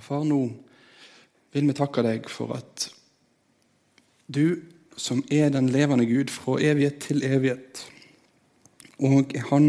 [0.00, 0.46] Og Far, nå
[1.52, 2.86] vil vi takke deg for at
[4.32, 4.62] du,
[4.96, 7.82] som er den levende Gud fra evighet til evighet,
[8.96, 9.68] og er Han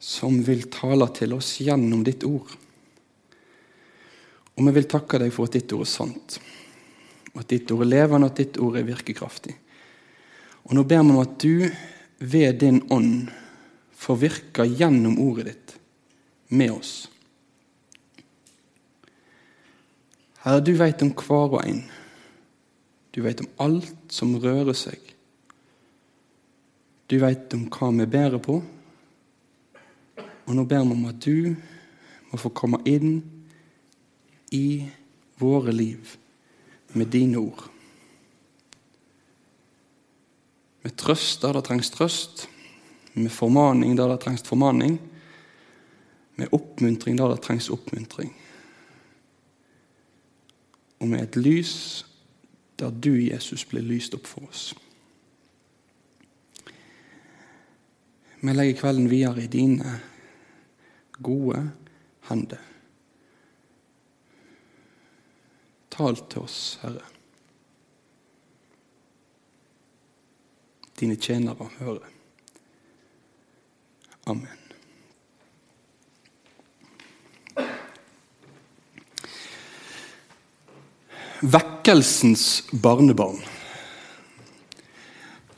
[0.00, 2.48] som vil tale til oss gjennom ditt ord.
[4.56, 6.40] Og vi vil takke deg for at ditt ord er sant,
[7.34, 9.54] og at ditt ord er levende, og at ditt ord er virkekraftig.
[10.64, 11.68] Og nå ber vi om at du
[12.24, 13.28] ved din ånd
[14.00, 15.80] får virke gjennom ordet ditt
[16.56, 17.10] med oss.
[20.42, 21.84] Herre, du vet om hver og en.
[23.14, 24.98] Du vet om alt som rører seg.
[27.06, 28.56] Du vet om hva vi bærer på.
[30.18, 31.54] Og nå ber vi om at du
[32.32, 33.20] må få komme inn
[34.50, 34.82] i
[35.38, 36.16] våre liv
[36.98, 37.68] med dine ord.
[40.82, 42.48] Med trøst der det trengs trøst,
[43.14, 44.98] med formaning der det trengs formaning,
[46.34, 48.32] med oppmuntring der det trengs oppmuntring
[51.02, 52.06] og med et lys
[52.78, 54.72] der du, Jesus, blir lyst opp for oss.
[58.42, 59.98] Vi legger kvelden videre i dine
[61.22, 61.60] gode
[62.30, 62.62] hender.
[65.92, 67.04] Tal til oss, Herre.
[70.98, 72.10] Dine tjenere hører.
[74.26, 74.61] Amen.
[81.42, 83.40] Vekkelsens barnebarn.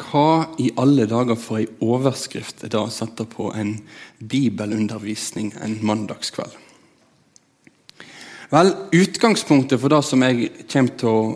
[0.00, 3.76] Hva i alle dager for ei overskrift er da sette på en
[4.18, 6.54] bibelundervisning en mandagskveld?
[8.54, 11.26] Vel, Utgangspunktet for det som jeg kommer til å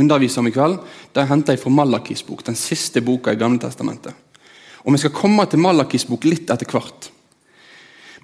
[0.00, 0.76] undervise om i kveld,
[1.16, 4.12] det henter jeg fra Malakis bok, den siste boka i Gamle Testamentet.
[4.84, 7.10] Og Vi skal komme til Malakis bok litt etter hvert.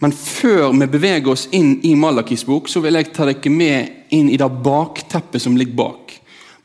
[0.05, 4.13] Men før vi beveger oss inn i Malakis bok, så vil jeg ta dere med
[4.17, 6.13] inn i det bakteppet som ligger bak.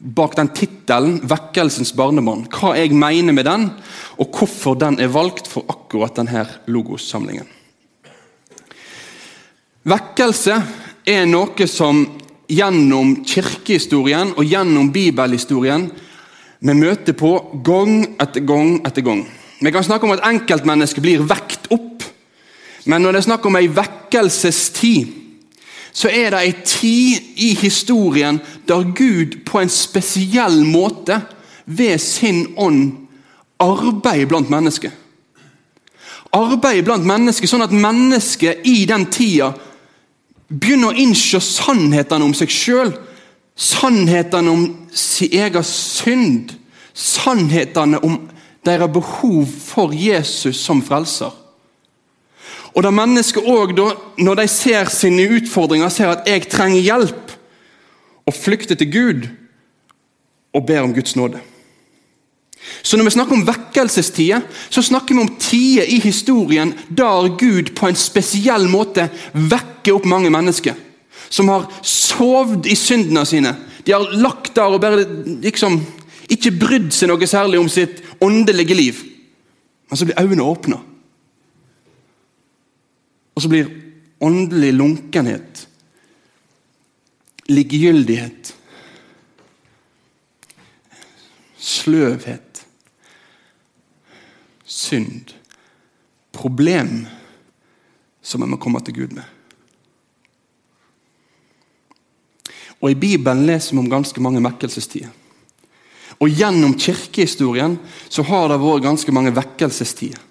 [0.02, 2.48] Bak den tittelen 'Vekkelsens barnebarn'.
[2.50, 3.69] Hva jeg mener med den,
[4.18, 7.47] og hvorfor den er valgt for akkurat denne logossamlingen.
[9.84, 10.58] Vekkelse
[11.08, 12.03] er noe som
[12.52, 15.88] gjennom kirkehistorien og gjennom bibelhistorien
[16.62, 17.31] vi møter på
[17.66, 19.24] gang etter gang etter gang.
[19.62, 21.61] Vi kan snakke om at enkeltmennesket blir vekt
[22.86, 25.18] men når det er snakk om ei vekkelsestid,
[25.94, 31.19] så er det ei tid i historien der Gud på en spesiell måte
[31.66, 32.94] ved sin ånd
[33.62, 34.92] arbeider blant mennesker.
[36.31, 39.52] Arbeider blant mennesker sånn at mennesker i den tida
[40.48, 42.94] begynner å innse sannhetene om seg sjøl.
[43.56, 44.63] Sannhetene om
[44.96, 46.56] sin egen synd.
[46.96, 48.18] Sannhetene om
[48.66, 51.36] deres behov for Jesus som frelser.
[52.76, 57.38] Og da mennesker også, når de ser sine utfordringer, ser at 'jeg trenger hjelp',
[58.26, 59.28] og flykter til Gud
[60.54, 61.40] og ber om Guds nåde.
[62.84, 67.76] Så Når vi snakker om vekkelsestider, så snakker vi om tider i historien der Gud
[67.76, 70.74] på en spesiell måte vekker opp mange mennesker.
[71.30, 73.56] Som har sovet i syndene sine.
[73.86, 75.06] De har lagt der og bare
[75.42, 75.81] liksom
[76.30, 79.02] ikke brydd seg noe særlig om sitt åndelige liv.
[79.90, 80.78] Men så blir øynene åpna.
[83.36, 83.69] Og så blir
[84.22, 85.68] åndelig lunkenhet,
[87.50, 88.53] likegyldighet,
[91.58, 92.66] sløvhet,
[94.66, 95.34] synd,
[96.31, 97.06] problem
[98.22, 99.25] som vi må komme til Gud med.
[102.81, 105.12] Og I Bibelen leser vi om ganske mange vekkelsestider.
[106.22, 107.78] Og Gjennom kirkehistorien
[108.09, 110.22] så har det vært ganske mange vekkelsestider.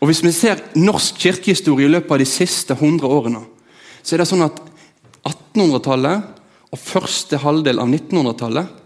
[0.00, 3.42] Og Hvis vi ser norsk kirkehistorie i løpet av de siste 100 årene,
[4.02, 4.60] så er det sånn at
[5.26, 6.36] 1800-tallet
[6.68, 8.76] og første halvdel av 1900-tallet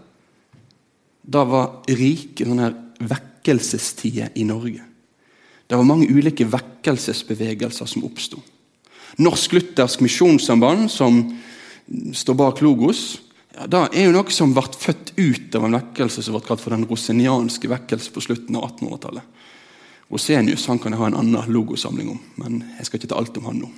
[1.23, 2.79] da var rike sånne her
[3.13, 4.83] vekkelsestider i Norge.
[5.67, 8.41] Det var mange ulike vekkelsesbevegelser som oppsto.
[9.23, 11.21] Norsk-luthersk misjonssamband, som
[12.15, 13.21] står bak Logos,
[13.53, 16.61] ja, det er jo noe som ble født ut av en vekkelse som ble kalt
[16.63, 19.27] for den rosenianske vekkelse på slutten av 1800-tallet.
[20.13, 23.37] Rosenius han kan jeg ha en annen logosamling om, men jeg skal ikke ta alt
[23.41, 23.69] om han nå.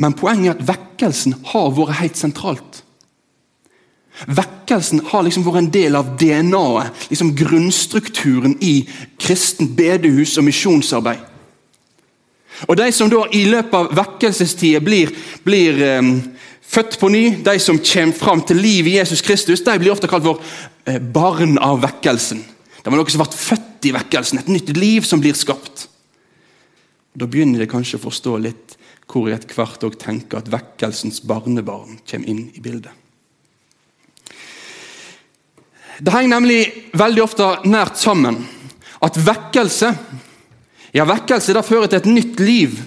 [0.00, 2.80] Men poenget er at vekkelsen har vært helt sentralt.
[4.26, 8.82] Vekkelsen har liksom vært en del av DNA-et, liksom grunnstrukturen i
[9.20, 11.26] kristent bedehus og misjonsarbeid.
[12.68, 15.12] Og De som da i løpet av vekkelsestida blir,
[15.46, 16.10] blir um,
[16.60, 20.10] født på ny, de som kommer fram til liv i Jesus Kristus, de blir ofte
[20.10, 22.42] kalt for uh, barn av vekkelsen.
[22.80, 25.86] Det var noe som ble født i vekkelsen, et nytt liv som blir skapt.
[27.14, 28.76] Da begynner de kanskje å forstå litt
[29.10, 32.92] hvor jeg etter hvert òg tenker at vekkelsens barnebarn kommer inn i bildet.
[36.00, 36.60] Det henger nemlig
[36.96, 38.38] veldig ofte nært sammen
[39.04, 39.90] at vekkelse
[40.96, 42.78] ja, vekkelse da fører til et nytt liv.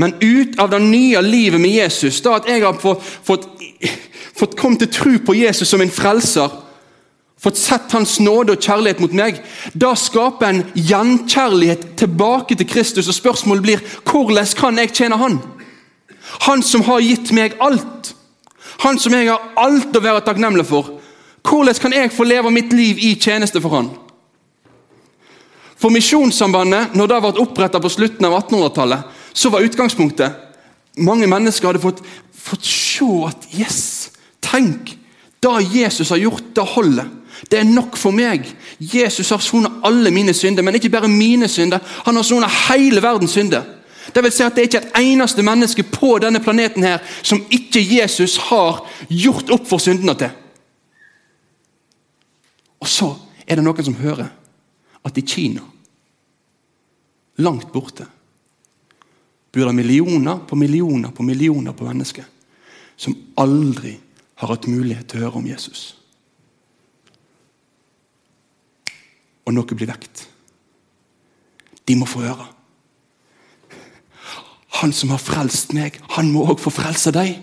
[0.00, 3.48] Men ut av det nye livet med Jesus, da at jeg har fått, fått,
[4.38, 6.52] fått kommet til tro på Jesus som en frelser,
[7.42, 9.40] fått sett Hans nåde og kjærlighet mot meg,
[9.74, 13.08] da skaper en gjenkjærlighet tilbake til Kristus.
[13.10, 15.40] Og spørsmålet blir hvordan kan jeg tjene Han?
[16.46, 18.14] Han som har gitt meg alt.
[18.86, 20.98] Han som jeg har alt å være takknemlig for.
[21.42, 23.90] Hvordan kan jeg få leve mitt liv i tjeneste for Han?
[25.82, 29.02] For Misjonssambandet, når det ble oppretta på slutten av 1800-tallet,
[29.34, 30.48] så var utgangspunktet
[31.00, 32.02] Mange mennesker hadde fått,
[32.36, 34.10] fått se at yes,
[34.44, 34.90] tenk!
[35.42, 37.08] Det Jesus har gjort, det holder.
[37.50, 38.46] Det er nok for meg.
[38.78, 41.82] Jesus har sonet alle mine synder, men ikke bare mine synder.
[42.06, 43.64] Han har sonet hele verdens synder.
[44.14, 47.42] Det vil si at det er ikke et eneste menneske på denne planeten her som
[47.50, 50.30] ikke Jesus har gjort opp for syndene til.
[52.82, 53.12] Og så
[53.46, 54.32] er det noen som hører
[55.02, 55.62] at i Kina,
[57.38, 58.06] langt borte,
[59.52, 62.24] bor det millioner på millioner på millioner på mennesker
[62.96, 63.96] som aldri
[64.40, 66.01] har hatt mulighet til å høre om Jesus.
[69.52, 70.24] Og noe blir vekt.
[71.84, 72.46] De må få høre.
[74.80, 77.34] Han som har frelst meg, han må òg få frelse deg.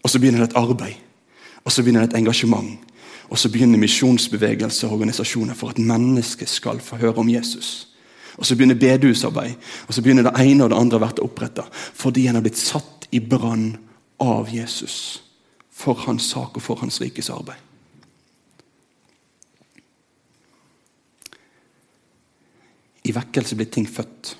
[0.00, 0.96] Og så begynner det et arbeid,
[1.60, 2.78] og så begynner det et engasjement.
[3.28, 7.90] Og så begynner misjonsbevegelser og organisasjoner for at mennesket skal få høre om Jesus.
[8.38, 9.54] Og Så begynner bedehusarbeid,
[9.88, 11.68] og så begynner det ene og det andre å bli oppretta.
[11.74, 13.74] Fordi en har blitt satt i brann
[14.22, 15.20] av Jesus.
[15.68, 17.67] For hans sak og for hans rikes arbeid.
[23.08, 24.34] I vekkelse blir ting født.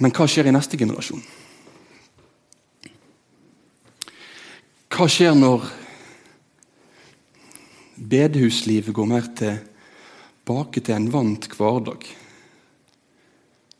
[0.00, 1.20] Men hva skjer i neste generasjon?
[4.90, 5.66] Hva skjer når
[8.00, 12.08] bedehuslivet går mer tilbake til en vant hverdag?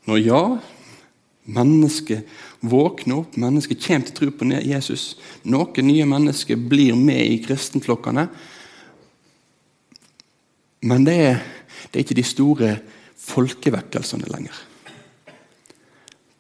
[0.09, 0.43] Når ja,
[1.57, 2.29] mennesket
[2.61, 5.15] våkner opp, mennesket kommer til tro på Jesus.
[5.49, 8.29] Noen nye mennesker blir med i kristenflokkene.
[10.81, 11.41] Men det er,
[11.91, 12.71] det er ikke de store
[13.21, 14.57] folkevekkelsene lenger.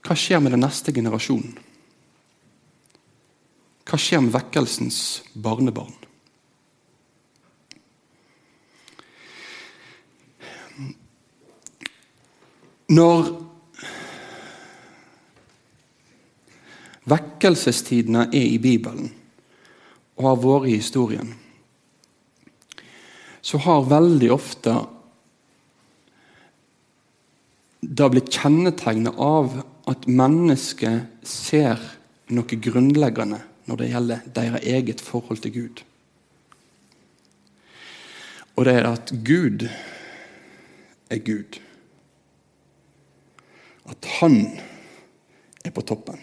[0.01, 1.53] Hva skjer med den neste generasjonen?
[3.85, 5.01] Hva skjer med vekkelsens
[5.35, 5.93] barnebarn?
[12.91, 13.29] Når
[17.11, 19.13] vekkelsestidene er i Bibelen
[20.19, 21.31] og har vært i historien,
[23.43, 24.75] så har veldig ofte
[27.81, 31.81] det blitt kjennetegnet av at mennesket ser
[32.31, 33.41] noe grunnleggende
[33.71, 35.83] når det gjelder deres eget forhold til Gud.
[38.57, 39.65] Og det er at Gud
[41.11, 41.61] er Gud.
[43.89, 44.37] At Han
[45.65, 46.21] er på toppen,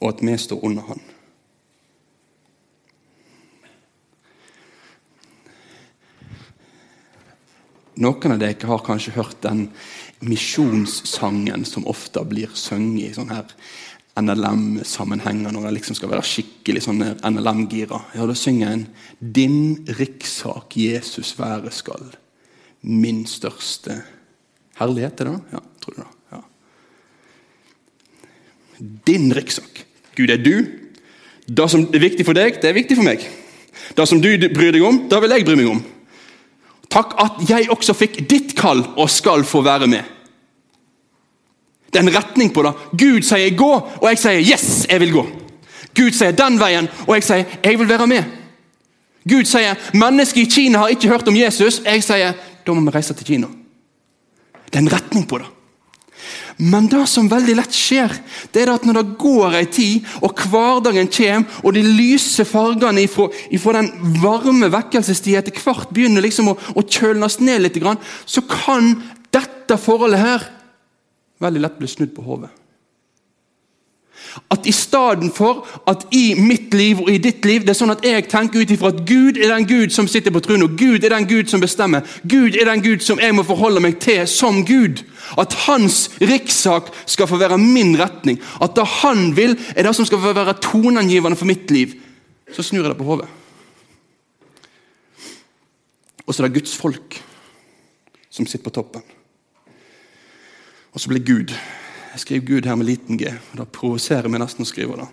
[0.00, 1.00] og at vi står under Han.
[7.98, 9.68] Noen av dere har kanskje hørt den
[10.22, 13.50] misjonssangen som ofte blir sunget i sånn her
[14.18, 18.00] NLM-sammenhenger, når jeg liksom skal være skikkelig sånn NLM-gira.
[18.14, 18.86] Ja, Da synger en
[19.20, 22.14] 'Din rikssak Jesus være skal'.
[22.82, 24.02] Min største
[24.76, 25.40] herlighet, er det da?
[25.52, 26.08] Ja, tror du det?
[26.32, 26.42] Ja.
[29.06, 29.84] Din rikssak.
[30.14, 30.66] Gud er du.
[31.48, 33.26] Det som er viktig for deg, det er viktig for meg.
[33.96, 35.84] Det som du bryr deg om, det vil jeg bry meg om.
[36.90, 40.02] Takk at jeg også fikk ditt kall og skal få være med.
[41.88, 42.72] Det er en retning på det.
[42.92, 45.26] Gud sier 'gå', og jeg sier 'yes, jeg vil gå'.
[45.94, 48.24] Gud sier 'den veien', og jeg sier 'jeg vil være med'.
[49.28, 51.84] Gud sier 'mennesker i Kina har ikke hørt om Jesus'.
[51.84, 52.32] Jeg sier
[52.66, 53.48] 'da må vi reise til Kina'.
[54.66, 55.46] Det er en retning på det.
[56.58, 58.12] Men det som veldig lett skjer,
[58.52, 63.04] det er at når det går ei tid, og hverdagen kommer, og de lyse fargene
[63.04, 63.28] ifra,
[63.78, 63.90] den
[64.22, 67.82] varme vekkelsestida etter hvert begynner liksom å, å kjølnes ned litt,
[68.26, 68.96] så kan
[69.34, 70.48] dette forholdet her
[71.42, 72.50] veldig lett bli snudd på hodet.
[74.50, 77.92] At i stedet for at i mitt liv og i ditt liv det er sånn
[77.92, 80.76] at jeg tenker ut ifra at Gud er den Gud som sitter på tronen, og
[80.78, 83.98] Gud er den Gud som bestemmer, Gud er den Gud som jeg må forholde meg
[84.04, 85.02] til som Gud.
[85.38, 88.38] At hans rikssak skal få være min retning.
[88.64, 91.92] At det han vil, er det som skal få være toneangivende for mitt liv.
[92.52, 93.28] Så snur jeg det på hodet.
[96.24, 97.20] Og så er det Guds folk
[98.30, 99.04] som sitter på toppen.
[100.92, 101.52] Og så blir Gud.
[102.12, 103.32] Jeg skriver Gud her med liten g.
[103.52, 105.08] og Det provoserer meg nesten å skrive det.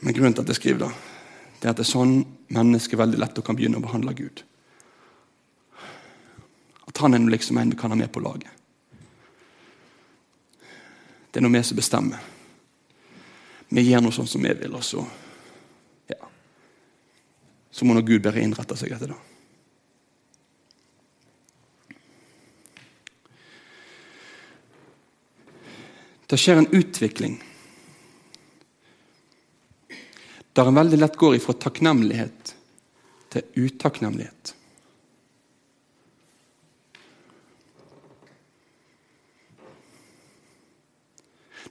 [0.00, 0.92] Men grunnen til at jeg skriver det,
[1.60, 2.14] det er at det er sånn
[2.48, 4.42] mennesker veldig lett kan begynne å behandle Gud.
[6.88, 8.48] At han er liksom en vi kan ha med på laget.
[11.30, 12.22] Det er noe vi som bestemmer.
[13.70, 15.04] Vi gjør noe sånn som vi vil, og så
[16.10, 16.30] ja.
[17.70, 19.20] Så må nå Gud bare innrette seg etter det.
[26.30, 27.40] Det skjer en utvikling
[30.52, 32.54] der en veldig lett går ifra takknemlighet
[33.30, 34.54] til utakknemlighet.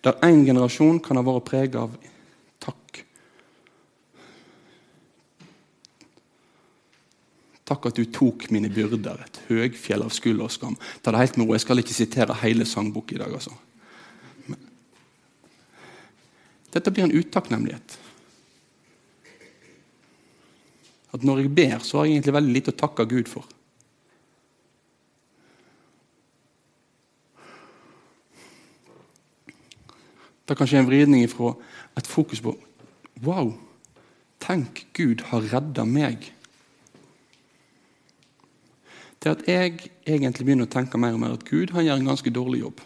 [0.03, 1.95] Der én generasjon kan ha vært preget av
[2.63, 3.01] takk.
[7.67, 10.79] Takk at du tok mine byrder, et høgfjell av skuld og skam.
[11.03, 11.57] Ta det helt med ro.
[11.57, 13.35] Jeg skal ikke sitere hele sangboka i dag.
[13.35, 13.51] altså.
[16.73, 17.97] Dette blir en utakknemlighet.
[21.13, 23.47] At når jeg ber, så har jeg egentlig veldig lite å takke Gud for.
[30.45, 31.53] Det er kanskje en vridning fra
[31.97, 32.55] et fokus på
[33.21, 33.51] Wow!
[34.39, 36.29] Tenk, Gud har redda meg.
[39.19, 42.09] Til at jeg egentlig begynner å tenke mer og mer at Gud han gjør en
[42.13, 42.79] ganske dårlig jobb.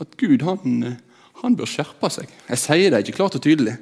[0.00, 0.84] At Gud han,
[1.42, 2.30] han, bør skjerpe seg.
[2.48, 3.76] Jeg sier det ikke klart og tydelig.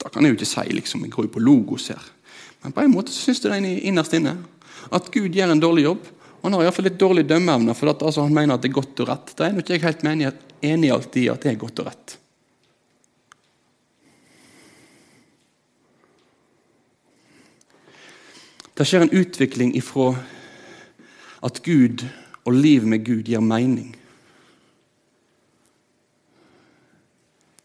[0.00, 2.10] Da kan jeg jo ikke si liksom, jeg går jo på logos her.
[2.64, 4.38] Men på en måte så syns jeg det innerst inne
[4.94, 6.10] at Gud gjør en dårlig jobb.
[6.40, 8.76] Og han har iallfall litt dårlig dømmeevne, for at, altså, han mener at det er
[8.76, 9.30] godt og rett.
[9.32, 12.16] Da er ikke jeg helt enig alltid i at det er godt og rett.
[18.74, 20.10] Det skjer en utvikling ifra
[21.46, 22.02] at Gud
[22.44, 23.94] og livet med Gud gir mening.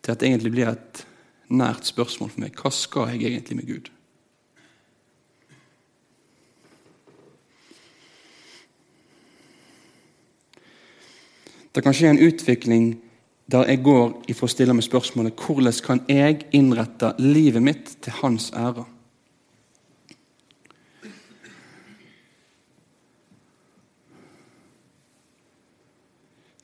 [0.10, 1.00] Til at det egentlig blir et
[1.54, 2.56] nært spørsmål for meg.
[2.58, 3.90] Hva skal jeg egentlig med Gud?
[11.76, 12.88] Det kan skje en utvikling
[13.54, 18.16] der jeg går ifra å stille meg spørsmålet hvordan kan jeg innrette livet mitt til
[18.24, 18.88] hans ære?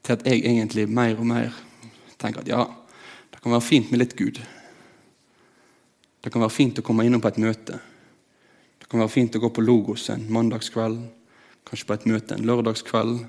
[0.02, 1.62] Til at jeg egentlig mer og mer
[2.18, 2.66] tenker at ja,
[3.46, 4.40] kan være fint med litt Gud.
[6.22, 7.78] Det kan være fint å komme innom på et møte.
[8.82, 11.04] Det kan være fint å gå på Logos en mandagskveld,
[11.70, 13.20] kanskje på et møte en lørdagskveld.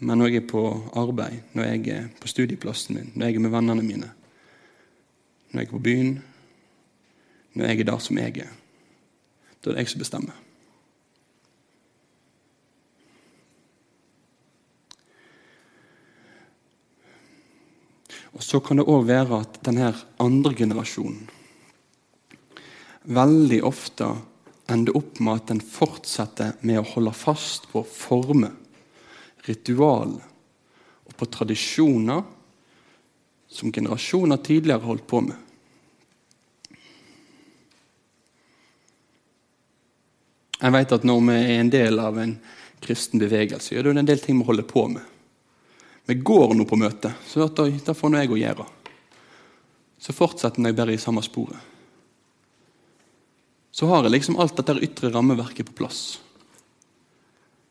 [0.00, 0.64] Men når jeg er på
[0.96, 4.12] arbeid, når jeg er på studieplassen min, når jeg er med vennene mine,
[5.52, 6.12] når jeg er på byen,
[7.52, 8.60] når jeg er der som jeg er,
[9.60, 10.44] da er det jeg som bestemmer.
[18.36, 21.28] Og Så kan det òg være at denne andre generasjonen
[23.08, 24.08] veldig ofte
[24.68, 28.52] ender opp med at den fortsetter med å holde fast på former,
[29.48, 30.18] ritual
[31.08, 32.24] og på tradisjoner
[33.48, 35.36] som generasjoner tidligere holdt på med.
[40.58, 42.34] Jeg vet at Når vi er en del av en
[42.82, 45.17] kristen bevegelse, er det en del ting vi holder på med.
[46.08, 48.64] Vi går nå på møte, så da får nå jeg å gjøre.
[50.00, 51.58] Så fortsetter jeg bare i samme sporet.
[53.68, 56.00] Så har jeg liksom alt dette ytre rammeverket på plass.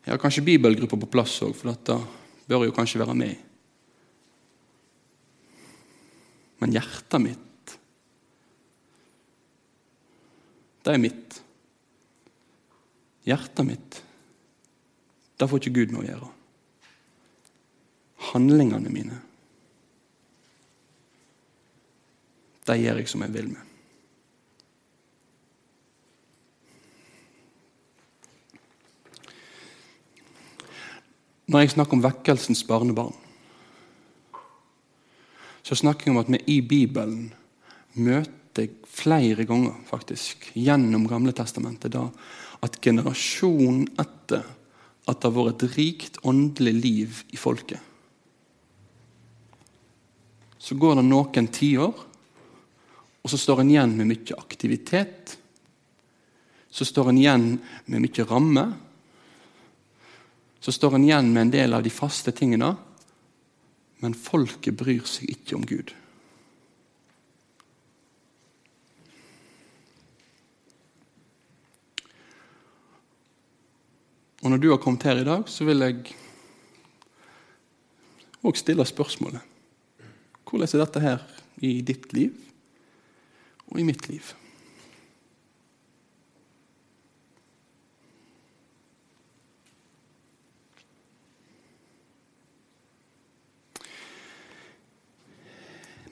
[0.06, 1.98] Jeg har kanskje bibelgruppa på plass òg, for dette
[2.46, 3.42] bør jo kanskje være med.
[6.62, 7.76] Men hjertet mitt,
[10.86, 11.42] det er mitt.
[13.26, 14.02] Hjertet mitt,
[15.34, 16.34] det får ikke Gud noe å gjøre
[18.32, 19.20] handlingene mine.
[22.68, 23.64] De gjør jeg som jeg vil med.
[31.48, 33.14] Når jeg snakker om vekkelsens barnebarn,
[35.64, 37.30] så snakker jeg om at vi i Bibelen
[37.96, 42.04] møter flere ganger faktisk, gjennom Gamle Testamentet da,
[42.64, 44.44] at generasjonen etter
[45.08, 47.80] at det har vært et rikt åndelig liv i folket,
[50.58, 52.04] så går det noen tiår,
[53.22, 55.36] og så står en igjen med mye aktivitet.
[56.70, 57.46] Så står en igjen
[57.86, 58.64] med mye ramme.
[60.60, 62.76] Så står en igjen med en del av de faste tingene,
[63.98, 65.90] Men folket bryr seg ikke om Gud.
[74.38, 76.14] Og når du har kommet her i dag, så vil jeg
[78.46, 79.57] òg stille spørsmålet
[80.48, 81.24] Hvordan er dette her
[81.60, 82.32] i ditt liv
[83.68, 84.32] og i mitt liv?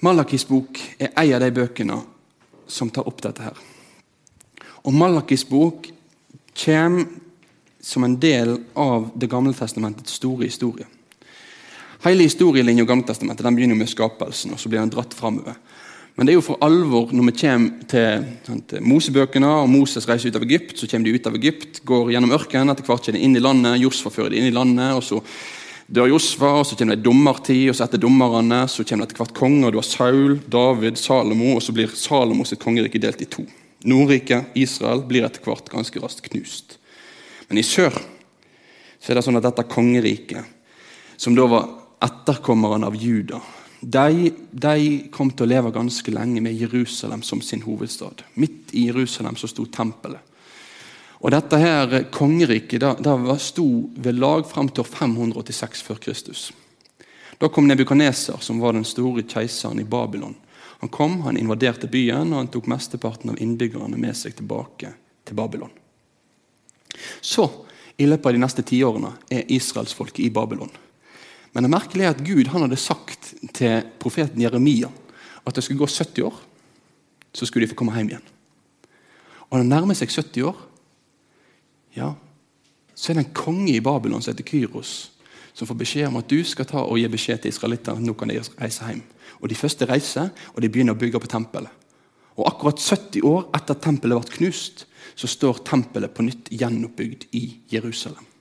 [0.05, 1.97] Malakis bok er en av de bøkene
[2.69, 3.43] som tar opp dette.
[3.43, 3.57] her.
[4.85, 5.89] Og Malakis bok
[6.53, 7.07] kommer
[7.81, 10.87] som en del av Det gamle testamentets store historie.
[12.05, 15.57] Hele historielinja i Gamletestamentet den begynner med skapelsen, og så blir den dratt framover.
[16.17, 18.25] Men det er jo for alvor når vi kommer til,
[18.71, 20.79] til Mosebøkene, og Moses reiser ut av Egypt.
[20.81, 23.43] Så kommer de ut av Egypt, går gjennom ørkenen, etter hvert kommer de inn i
[23.45, 23.77] landet.
[23.83, 25.21] Josfa fører de inn i landet, og så
[25.93, 29.23] dør Josfa, og så kommer det dommertid, og så etter dommerne så kommer det etter
[29.27, 29.77] hvert konger.
[29.77, 33.45] Du har Saul, David, Salomo, og så blir Salomo sitt kongerike delt i to.
[33.87, 36.79] Nordriket, Israel, blir etter hvert ganske raskt knust.
[37.51, 40.49] Men i sør så er det sånn at dette kongeriket,
[41.21, 41.69] som da var
[42.03, 43.41] etterkommerne av Juda,
[43.81, 48.25] de, de, kom til å leve ganske lenge med Jerusalem som sin hovedstad.
[48.35, 50.23] Midt i Jerusalem så sto tempelet.
[51.21, 56.49] Og Dette her kongeriket da, da sto ved lag fram til 586 før Kristus.
[57.39, 60.35] Da kom Nebukaneser, som var den store keiseren i Babylon.
[60.81, 64.93] Han kom, han invaderte byen, og han tok mesteparten av innbyggerne med seg tilbake
[65.25, 65.73] til Babylon.
[67.21, 67.49] Så,
[67.97, 70.73] i løpet av de neste tiårene, er israelsfolket i Babylon.
[71.57, 74.91] Men det merkelige er at Gud hadde sagt til profeten Jeremia
[75.47, 76.35] at det skulle gå 70 år,
[77.33, 78.27] så skulle de få komme hjem igjen.
[79.49, 80.59] Og det nærmer seg 70 år,
[81.97, 82.11] ja,
[82.93, 84.93] så er det en konge i Babylon som heter Kyros,
[85.57, 88.29] som får beskjed om at du skal ta og gi beskjed til israelittene nå kan
[88.29, 89.01] de reise hjem.
[89.41, 91.73] Og De første reiser, og de begynner å bygge på tempelet.
[92.37, 94.85] Og Akkurat 70 år etter at tempelet ble knust,
[95.17, 98.36] så står tempelet på nytt gjenoppbygd i Jerusalem.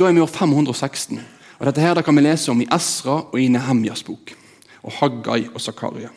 [0.00, 1.18] Da er vi år 516.
[1.58, 4.30] og Dette her kan vi lese om i Esra og i Nehemjas bok.
[4.80, 6.08] Og Haggai og Zakaria.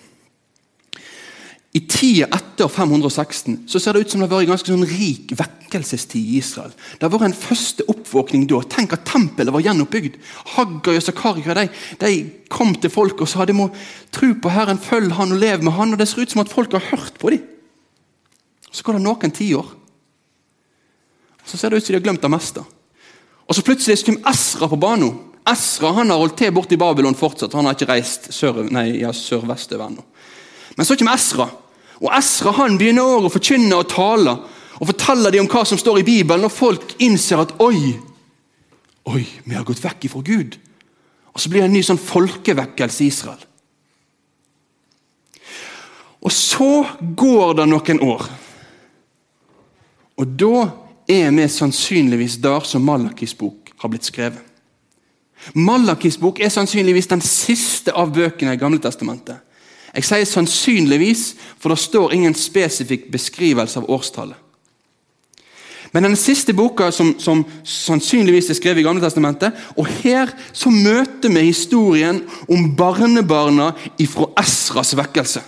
[1.73, 4.85] I tida etter 516 så ser det ut som det har vært en ganske sånn
[4.87, 6.71] rik vekkelsestid i Israel.
[6.71, 8.61] Det har vært en første oppvåkning da.
[8.71, 10.15] Tenk at tempelet var gjenoppbygd.
[10.53, 11.65] Haggai og Zakaria de,
[12.05, 12.11] de,
[12.47, 13.65] kom til folk og sa de må
[14.15, 15.97] tro på Herren, følg Han og lev med Han.
[15.97, 17.43] og Det ser ut som at folk har hørt på dem.
[18.71, 19.75] Så går det noen tiår.
[21.43, 22.63] Så ser det ut som de har glemt det meste.
[23.47, 25.17] Og så plutselig kommer Esra på banen.
[25.49, 27.53] Esra han har holdt til borte i Babylon fortsatt.
[27.57, 30.05] Han har ikke reist sør, nei, ja, sørvestover ennå.
[30.77, 31.49] Men så kommer Esra.
[31.99, 34.37] Og Esra han begynner å forkynne og tale.
[34.79, 37.93] Og forteller dem om hva som står i Bibelen, og folk innser at oi,
[39.11, 40.57] oi, vi har gått vekk ifra Gud.
[41.33, 43.43] Og Så blir det en ny sånn folkevekkelse i Israel.
[46.23, 46.85] Og så
[47.19, 48.27] går det noen år.
[50.21, 50.59] Og da
[51.13, 54.41] er vi sannsynligvis der som Malakis bok har blitt skrevet.
[55.53, 59.41] Malakis bok er sannsynligvis den siste av bøkene i Gamle Testamentet.
[59.93, 64.39] Jeg sier sannsynligvis, for det står ingen spesifikk beskrivelse av årstallet.
[65.93, 70.71] Men den siste boka som, som sannsynligvis er skrevet i Gamle Testamentet, og her så
[70.73, 73.69] møter vi historien om barnebarna
[74.01, 75.43] ifra Esras vekkelse.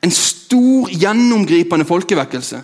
[0.00, 2.62] En stor, gjennomgripende folkevekkelse.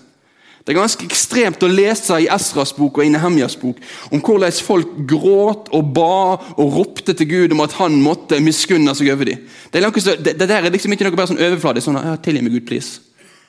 [0.66, 3.78] Det er ganske ekstremt å lese i Esras bok og i Nehemjas bok
[4.10, 8.90] om hvordan folk gråt og ba og ropte til Gud om at han måtte miskunne
[8.98, 9.44] seg over dem.
[9.70, 11.86] Det, er det, det der er liksom ikke noe bare sånn overfladisk.
[11.86, 12.98] Sånn, ja, 'Tilgi meg, Gud, please'.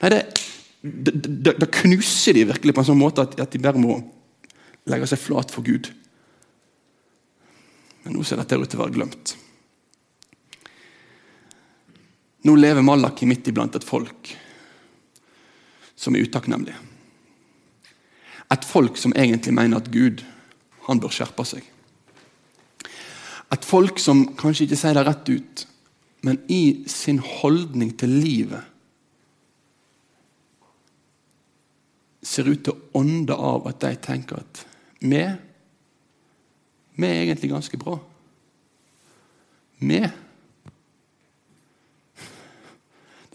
[0.03, 3.97] Nei, det, Da knuser de virkelig på en sånn måte at, at de bare må
[4.85, 5.89] legge seg flat for Gud.
[8.05, 9.33] Men nå ser dette ut til å være glemt.
[12.45, 14.29] Nå lever Malaki midt iblant et folk
[15.97, 16.77] som er utakknemlige.
[18.53, 20.23] Et folk som egentlig mener at Gud
[20.87, 21.65] han bør skjerpe seg.
[23.51, 25.65] Et folk som kanskje ikke sier det rett ut,
[26.27, 28.73] men i sin holdning til livet
[32.27, 34.63] ser ut til å ånde av at de tenker at
[34.99, 35.21] vi,
[36.97, 37.99] vi er egentlig ganske bra.
[39.79, 40.01] Vi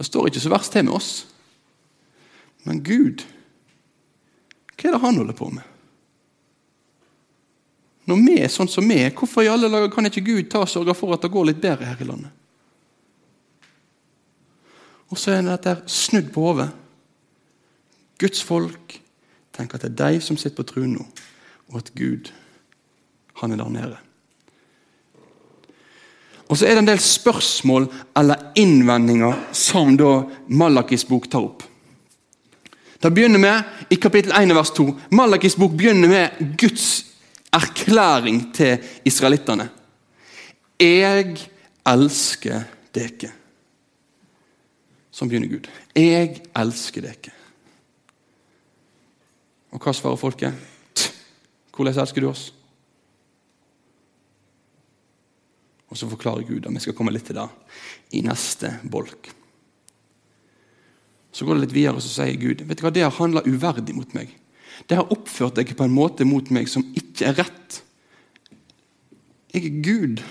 [0.02, 1.10] Det står ikke så verst til med oss.
[2.66, 3.22] Men Gud
[4.82, 5.62] hva er det han holder på med?
[8.10, 10.64] Når vi er sånn som vi er, hvorfor i alle dager kan ikke Gud ta
[10.64, 12.32] og sørge for at det går litt bedre her i landet?
[15.12, 16.70] Og så er dette snudd på hodet.
[18.18, 18.96] Guds folk
[19.54, 21.06] tenker at det er de som sitter på tronen nå,
[21.70, 22.32] og at Gud,
[23.38, 23.98] han er der nede.
[26.50, 27.86] Og så er det en del spørsmål
[28.18, 31.62] eller innvendinger som da Malakis bok tar opp.
[33.02, 37.04] Det begynner med, I kapittel 1 vers 2 Malakis bok begynner med Guds
[37.52, 39.66] erklæring til israelittene.
[40.78, 41.34] Jeg
[41.86, 42.62] elsker
[42.94, 43.32] dere.
[45.10, 45.66] Sånn begynner Gud.
[45.98, 47.34] Jeg elsker dere.
[49.74, 50.54] Og hva svarer folket?
[51.74, 52.46] Hvordan elsker du oss?
[55.90, 57.50] Og så forklarer Gud, og vi skal komme litt til det
[58.14, 59.32] i neste bolk.
[61.32, 63.44] Så går det litt videre, og så sier Gud vet du hva, det har handla
[63.48, 64.34] uverdig mot meg.
[64.88, 67.80] Det har oppført deg på en måte mot meg som ikke er rett.
[69.52, 70.22] Jeg er Gud,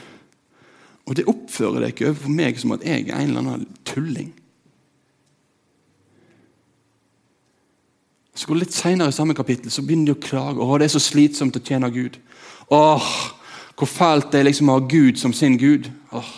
[1.05, 4.31] og det oppfører deg ikke overfor meg som at jeg er en eller annen tulling.
[8.37, 10.61] Så går det Litt senere i samme kapittel så begynner de å klage.
[10.63, 12.17] Åh, det er så slitsomt å tjene Gud.
[12.73, 13.11] Åh,
[13.77, 15.89] hvor fælt det er liksom å ha Gud som sin Gud.
[16.15, 16.33] Åh,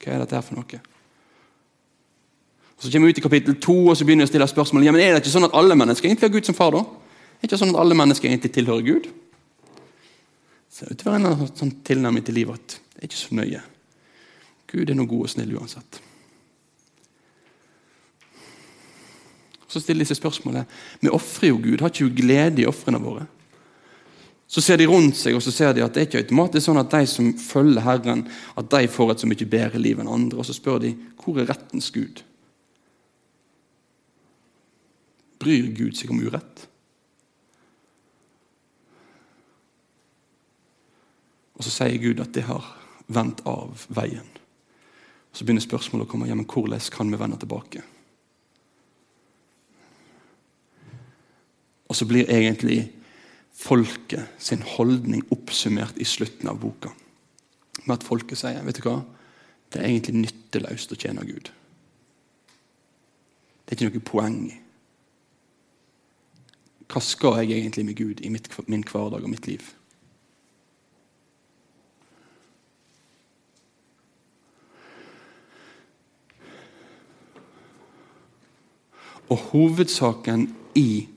[0.00, 0.80] hva er dette her for noe?
[2.82, 4.82] Så kommer vi ut i kapittel 2 og så begynner vi å stille spørsmål.
[4.82, 6.72] Ja, men Er det ikke sånn at alle mennesker egentlig har Gud som far?
[6.74, 6.80] da?
[6.82, 9.06] Er det ikke sånn at alle mennesker egentlig tilhører Gud?
[10.80, 13.60] Det er en sånn tilnærming til livet at det er ikke så nøye.
[14.66, 16.00] Gud er noe god og snill uansett.
[19.68, 20.66] Så stiller de seg spørsmålet
[21.00, 23.28] Vi ofrer jo Gud, har ikke jo glede i ofrene våre?
[24.50, 26.82] Så ser de rundt seg og så ser de at det er ikke automatisk sånn
[26.82, 28.26] at de som følger Herren,
[28.58, 30.42] at de får et så mye bedre liv enn andre.
[30.42, 32.24] Og så spør de hvor er rettens Gud?
[35.42, 36.66] Bryr Gud seg om urett?
[41.58, 42.66] Og så sier Gud at det har
[43.12, 44.26] vendt av veien.
[45.32, 47.82] Og Så begynner spørsmålet å komme ja, men hvordan kan vi vende tilbake?
[51.88, 52.86] Og så blir egentlig
[53.52, 56.92] folket sin holdning oppsummert i slutten av boka.
[57.84, 59.02] Med at folket sier vet du hva?
[59.72, 61.48] det er egentlig nytteløst å tjene Gud.
[63.64, 64.58] Det er ikke noe poeng i.
[66.92, 69.64] Hva skal jeg egentlig med Gud i mitt, min hverdag og mitt liv?
[79.32, 81.08] Og hovedsaken i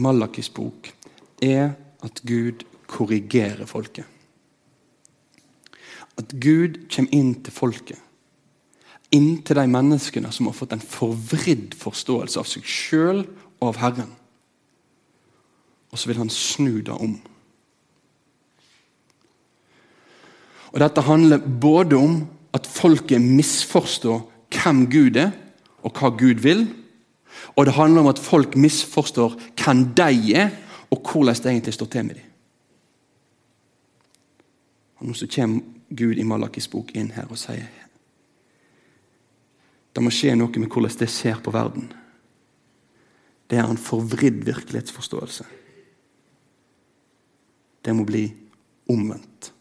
[0.00, 0.88] Malakis bok
[1.44, 4.08] er at Gud korrigerer folket.
[6.16, 8.00] At Gud kommer inn til folket.
[9.12, 13.26] Inn til de menneskene som har fått en forvridd forståelse av seg sjøl
[13.60, 14.14] og av Herren.
[15.94, 17.14] Og så vil han snu det om.
[20.74, 22.16] Og Dette handler både om
[22.54, 25.30] at folket misforstår hvem Gud er,
[25.86, 26.66] og hva Gud vil.
[27.54, 30.50] Og det handler om at folk misforstår hvem de er,
[30.90, 32.30] og hvordan det egentlig står til med dem.
[34.98, 35.60] Og Nå så kommer
[35.94, 37.70] Gud i Malakis bok inn her og sier
[39.94, 41.84] det må skje noe med hvordan det ser på verden.
[43.46, 45.44] Det er en forvridd virkelighetsforståelse.
[47.84, 48.24] Det må bli
[48.88, 49.52] omvendt.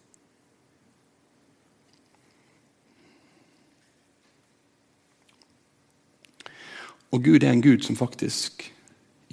[7.13, 8.73] Og Gud er en Gud som faktisk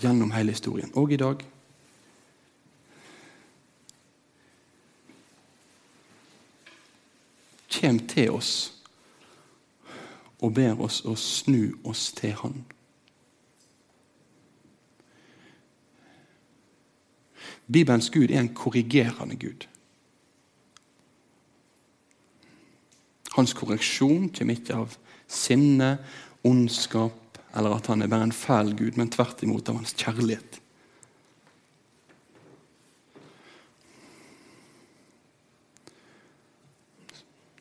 [0.01, 1.41] gjennom hele historien, og i dag
[7.81, 8.53] kommer til oss
[10.41, 12.65] og ber oss å snu oss til Han.
[17.71, 19.67] Bibelens Gud er en korrigerende Gud.
[23.37, 24.97] Hans korreksjon kommer ikke av
[25.31, 25.99] sinne,
[26.43, 30.59] ondskap eller at han er bare en fæl Gud, men tvert imot av hans kjærlighet.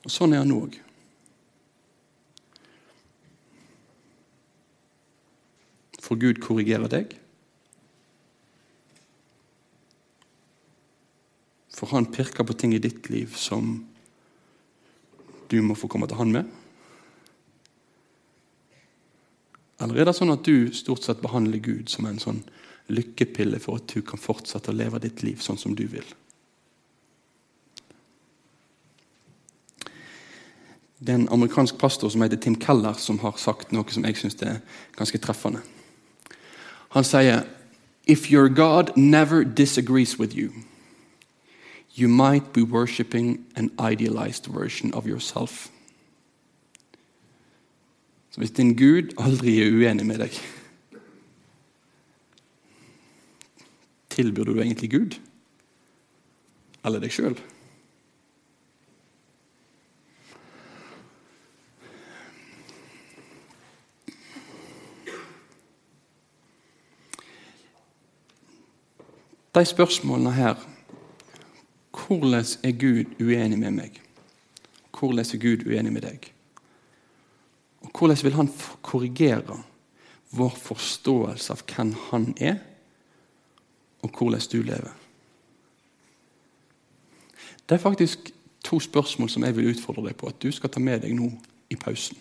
[0.05, 0.77] Og Sånn er han òg.
[6.01, 7.13] For Gud korrigerer deg.
[11.79, 13.77] For han pirker på ting i ditt liv som
[15.49, 16.49] du må få komme til han med.
[19.79, 22.41] Eller er det sånn at du stort sett behandler Gud som en sånn
[22.91, 26.05] lykkepille for at du kan fortsette å leve ditt liv sånn som du vil?
[30.99, 34.19] Det er en amerikansk pastor som heter Tim Keller, som har sagt noe som jeg
[34.19, 34.59] syns er
[34.99, 35.63] ganske treffende.
[36.91, 37.45] Han sier
[38.09, 40.51] If your God never disagrees with you,
[41.99, 45.71] you might be worshipping an idealized version of yourself.
[48.31, 50.35] Så hvis din Gud aldri er uenig med deg
[54.09, 55.15] Tilbyr du egentlig Gud
[56.85, 57.37] eller deg sjøl?
[69.55, 70.78] De spørsmålene her
[72.09, 73.99] hvordan er Gud uenig med meg?
[74.89, 76.31] Hvordan er Gud uenig med deg?
[77.85, 78.49] Og Hvordan vil han
[78.81, 79.59] korrigere
[80.31, 82.57] vår forståelse av hvem han er,
[84.01, 84.95] og hvordan du lever?
[87.69, 88.31] Det er faktisk
[88.65, 91.29] to spørsmål som jeg vil utfordre deg på at du skal ta med deg nå
[91.69, 92.17] i pausen.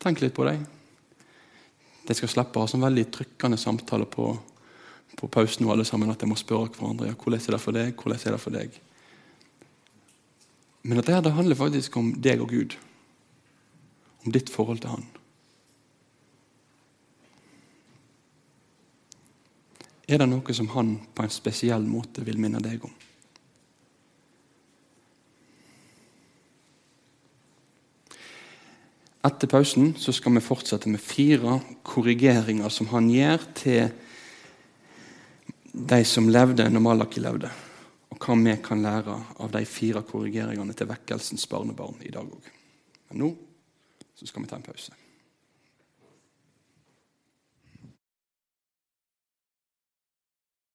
[0.00, 0.64] Tenk litt på dem.
[2.08, 4.32] De skal slippe å ha sånn veldig trykkende samtaler på,
[5.18, 7.76] på pausen og alle sammen, at de må spørre hverandre ja, hvordan er det for
[7.76, 8.78] deg, hvordan er det for deg.
[10.82, 12.76] Men at det handler faktisk om deg og Gud.
[14.26, 15.06] Om ditt forhold til Han.
[20.10, 22.92] Er det noe som Han på en spesiell måte vil minne deg om?
[29.22, 33.92] Etter pausen så skal vi fortsette med fire korrigeringer som han gjør til
[35.72, 37.50] de som levde når Malaki levde.
[38.12, 42.50] Og hva vi kan lære av de fire korrigeringene til vekkelsens barnebarn i dag òg.
[43.10, 43.30] Men nå
[44.22, 44.92] skal vi ta en pause.